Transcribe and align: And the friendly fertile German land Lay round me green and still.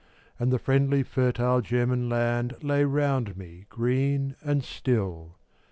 And 0.39 0.51
the 0.51 0.57
friendly 0.57 1.03
fertile 1.03 1.61
German 1.61 2.09
land 2.09 2.55
Lay 2.63 2.83
round 2.85 3.37
me 3.37 3.67
green 3.69 4.35
and 4.43 4.63
still. 4.63 5.37